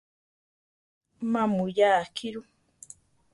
Má 1.31 1.41
muyaa 1.53 1.97
akí 2.03 2.27
ru. 2.33 2.41